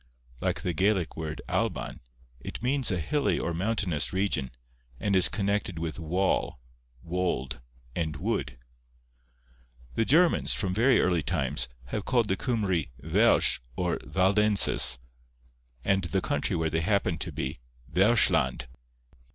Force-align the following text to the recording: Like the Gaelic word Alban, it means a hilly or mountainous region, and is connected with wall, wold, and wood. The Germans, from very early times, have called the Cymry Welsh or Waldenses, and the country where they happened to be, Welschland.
Like 0.39 0.61
the 0.61 0.73
Gaelic 0.73 1.15
word 1.15 1.41
Alban, 1.47 1.99
it 2.39 2.63
means 2.63 2.89
a 2.89 2.99
hilly 2.99 3.37
or 3.37 3.53
mountainous 3.53 4.11
region, 4.11 4.49
and 4.99 5.15
is 5.15 5.29
connected 5.29 5.77
with 5.77 5.99
wall, 5.99 6.59
wold, 7.03 7.61
and 7.95 8.15
wood. 8.15 8.57
The 9.93 10.03
Germans, 10.03 10.55
from 10.55 10.73
very 10.73 10.99
early 10.99 11.21
times, 11.21 11.67
have 11.89 12.03
called 12.05 12.29
the 12.29 12.35
Cymry 12.35 12.89
Welsh 12.97 13.59
or 13.75 13.99
Waldenses, 14.03 14.97
and 15.85 16.05
the 16.05 16.19
country 16.19 16.55
where 16.55 16.71
they 16.71 16.81
happened 16.81 17.21
to 17.21 17.31
be, 17.31 17.59
Welschland. 17.87 18.65